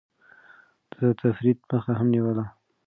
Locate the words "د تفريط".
1.09-1.59